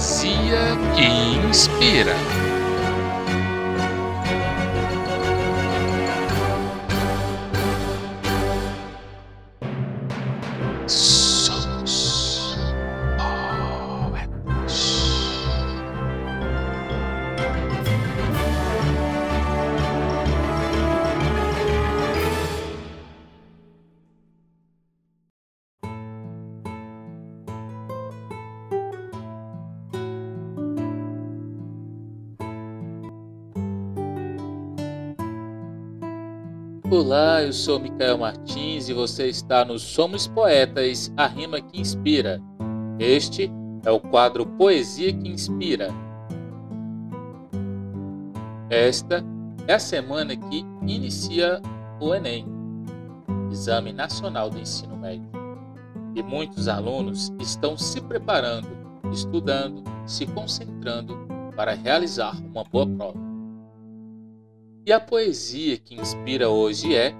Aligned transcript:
poesia 0.00 0.78
que 0.96 1.04
inspira. 1.46 2.49
Olá, 36.92 37.40
eu 37.40 37.52
sou 37.52 37.78
Micael 37.78 38.18
Martins 38.18 38.88
e 38.88 38.92
você 38.92 39.28
está 39.28 39.64
no 39.64 39.78
Somos 39.78 40.26
Poetas, 40.26 41.12
a 41.16 41.28
rima 41.28 41.60
que 41.60 41.80
inspira. 41.80 42.42
Este 42.98 43.48
é 43.84 43.90
o 43.92 44.00
quadro 44.00 44.44
Poesia 44.44 45.12
que 45.12 45.28
Inspira. 45.28 45.90
Esta 48.68 49.24
é 49.68 49.74
a 49.74 49.78
semana 49.78 50.36
que 50.36 50.66
inicia 50.82 51.62
o 52.00 52.12
Enem, 52.12 52.44
Exame 53.52 53.92
Nacional 53.92 54.50
do 54.50 54.58
Ensino 54.58 54.96
Médio. 54.96 55.30
E 56.16 56.24
muitos 56.24 56.66
alunos 56.66 57.32
estão 57.38 57.78
se 57.78 58.00
preparando, 58.00 58.66
estudando, 59.12 59.84
se 60.04 60.26
concentrando 60.26 61.16
para 61.54 61.72
realizar 61.72 62.36
uma 62.52 62.64
boa 62.64 62.84
prova. 62.84 63.29
E 64.86 64.92
a 64.94 64.98
poesia 64.98 65.76
que 65.76 65.94
inspira 65.94 66.48
hoje 66.48 66.96
é 66.96 67.14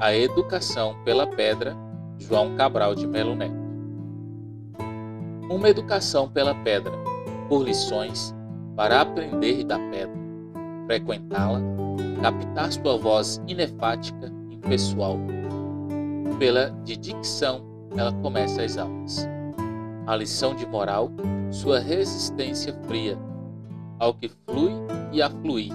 A 0.00 0.14
Educação 0.14 0.94
pela 1.02 1.26
Pedra, 1.26 1.74
João 2.18 2.54
Cabral 2.56 2.94
de 2.94 3.06
Melo 3.06 3.34
Neto. 3.34 3.54
Uma 5.50 5.70
educação 5.70 6.28
pela 6.28 6.54
pedra, 6.56 6.92
por 7.48 7.64
lições, 7.64 8.34
para 8.76 9.00
aprender 9.00 9.64
da 9.64 9.78
pedra, 9.78 10.14
frequentá-la, 10.86 11.60
captar 12.20 12.70
sua 12.70 12.98
voz 12.98 13.40
inefática, 13.48 14.30
impessoal. 14.50 15.16
Pela 16.38 16.68
de 16.84 16.98
dicção, 16.98 17.64
ela 17.96 18.12
começa 18.12 18.62
as 18.62 18.76
aulas. 18.76 19.26
A 20.06 20.14
lição 20.16 20.54
de 20.54 20.66
moral, 20.66 21.10
sua 21.50 21.80
resistência 21.80 22.74
fria 22.86 23.18
ao 23.98 24.12
que 24.12 24.30
flui 24.46 24.72
e 25.12 25.22
a 25.22 25.30
fluir 25.30 25.72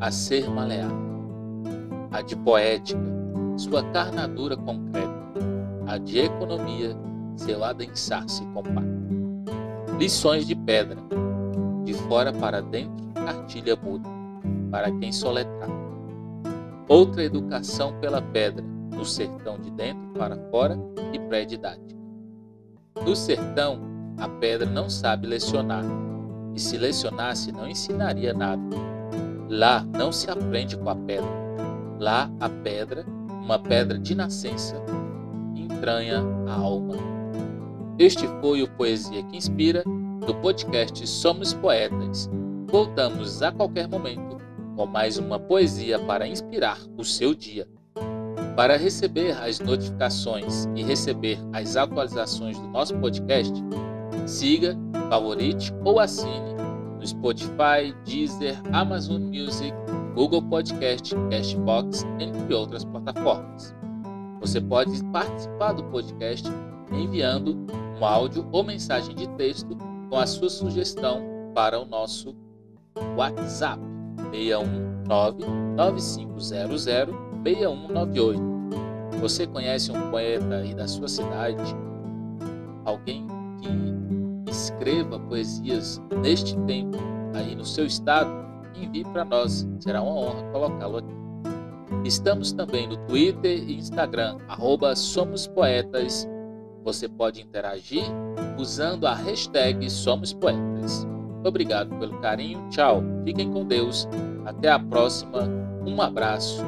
a 0.00 0.10
ser 0.10 0.48
maleável. 0.48 1.08
A 2.10 2.22
de 2.22 2.36
poética, 2.36 3.00
sua 3.56 3.82
carnadura 3.90 4.56
concreta. 4.56 5.08
A 5.86 5.98
de 5.98 6.18
economia, 6.18 6.96
seu 7.36 7.64
adensar-se 7.64 8.44
compacto. 8.46 9.08
Lições 9.98 10.46
de 10.46 10.54
pedra, 10.54 10.98
de 11.84 11.94
fora 11.94 12.32
para 12.32 12.60
dentro, 12.60 13.06
cartilha 13.14 13.76
muda, 13.76 14.08
para 14.70 14.90
quem 14.92 15.10
soletrar. 15.12 15.70
Outra 16.88 17.24
educação 17.24 17.98
pela 18.00 18.22
pedra, 18.22 18.64
no 18.94 19.04
sertão 19.04 19.58
de 19.58 19.70
dentro 19.70 20.08
para 20.10 20.36
fora 20.50 20.78
e 21.12 21.18
pré-didática. 21.18 21.98
No 23.04 23.14
sertão, 23.14 23.80
a 24.16 24.28
pedra 24.28 24.68
não 24.68 24.88
sabe 24.88 25.26
lecionar, 25.26 25.84
e 26.54 26.60
se 26.60 26.76
lecionasse 26.76 27.52
não 27.52 27.68
ensinaria 27.68 28.32
nada 28.32 28.62
Lá 29.48 29.82
não 29.96 30.12
se 30.12 30.30
aprende 30.30 30.76
com 30.76 30.90
a 30.90 30.94
pedra. 30.94 31.30
Lá 31.98 32.30
a 32.38 32.50
pedra, 32.50 33.04
uma 33.28 33.58
pedra 33.58 33.98
de 33.98 34.14
nascença, 34.14 34.76
entranha 35.56 36.22
a 36.46 36.52
alma. 36.52 36.94
Este 37.98 38.28
foi 38.42 38.62
o 38.62 38.68
Poesia 38.68 39.22
que 39.22 39.36
Inspira, 39.36 39.82
do 40.26 40.34
podcast 40.34 41.06
Somos 41.06 41.54
Poetas. 41.54 42.28
Voltamos 42.66 43.42
a 43.42 43.50
qualquer 43.50 43.88
momento 43.88 44.36
com 44.76 44.86
mais 44.86 45.16
uma 45.16 45.40
poesia 45.40 45.98
para 45.98 46.28
inspirar 46.28 46.78
o 46.98 47.02
seu 47.02 47.34
dia. 47.34 47.66
Para 48.54 48.76
receber 48.76 49.32
as 49.42 49.60
notificações 49.60 50.66
e 50.76 50.82
receber 50.82 51.38
as 51.54 51.74
atualizações 51.74 52.58
do 52.58 52.68
nosso 52.68 52.94
podcast, 52.98 53.54
siga, 54.26 54.76
favorite 55.08 55.72
ou 55.84 55.98
assine 55.98 56.57
no 56.98 57.06
Spotify, 57.06 57.94
Deezer, 58.04 58.60
Amazon 58.72 59.22
Music, 59.22 59.72
Google 60.14 60.42
Podcast, 60.42 61.14
Cashbox, 61.30 62.04
entre 62.18 62.54
outras 62.54 62.84
plataformas. 62.84 63.74
Você 64.40 64.60
pode 64.60 65.02
participar 65.06 65.72
do 65.72 65.84
podcast 65.84 66.48
enviando 66.92 67.56
um 67.98 68.04
áudio 68.04 68.46
ou 68.52 68.64
mensagem 68.64 69.14
de 69.14 69.28
texto 69.30 69.76
com 70.08 70.16
a 70.16 70.26
sua 70.26 70.48
sugestão 70.48 71.22
para 71.54 71.78
o 71.78 71.84
nosso 71.84 72.34
WhatsApp 73.16 73.80
619 74.32 75.44
9500 75.76 76.84
6198. 76.84 78.40
Você 79.20 79.46
conhece 79.46 79.90
um 79.90 80.10
poeta 80.10 80.56
aí 80.56 80.74
da 80.74 80.86
sua 80.86 81.08
cidade? 81.08 81.62
Alguém 82.84 83.26
que 83.60 83.68
escreva 84.78 85.18
poesias 85.18 86.00
neste 86.22 86.56
tempo 86.60 86.96
aí 87.34 87.54
no 87.54 87.64
seu 87.64 87.84
estado, 87.84 88.30
envie 88.76 89.04
para 89.04 89.24
nós. 89.24 89.68
Será 89.80 90.00
uma 90.00 90.12
honra 90.12 90.42
colocá-lo 90.52 90.98
aqui. 90.98 91.18
Estamos 92.04 92.52
também 92.52 92.86
no 92.86 92.96
Twitter 93.06 93.58
e 93.68 93.76
Instagram, 93.76 94.38
arroba 94.48 94.94
Somos 94.94 95.46
Poetas. 95.48 96.28
Você 96.84 97.08
pode 97.08 97.42
interagir 97.42 98.04
usando 98.56 99.06
a 99.06 99.14
hashtag 99.14 99.90
Somos 99.90 100.32
Poetas. 100.32 101.06
Obrigado 101.44 101.94
pelo 101.98 102.20
carinho, 102.20 102.68
tchau, 102.70 103.02
fiquem 103.24 103.50
com 103.50 103.64
Deus, 103.64 104.08
até 104.44 104.70
a 104.70 104.78
próxima, 104.78 105.48
um 105.86 106.00
abraço 106.00 106.64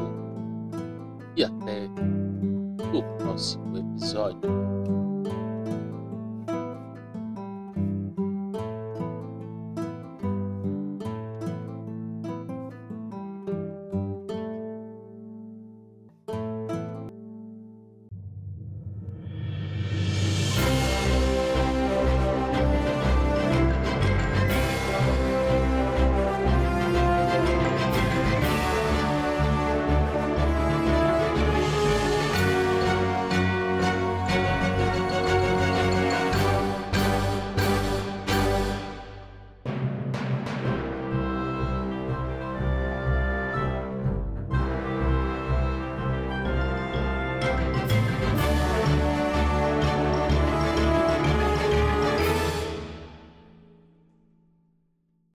e 1.37 1.45
até 1.45 1.89
o 2.93 3.03
próximo 3.19 3.77
episódio. 3.77 4.41